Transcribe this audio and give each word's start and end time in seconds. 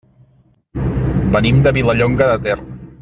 Venim 1.37 1.59
de 1.67 1.75
Vilallonga 1.79 2.31
de 2.35 2.39
Ter. 2.49 2.59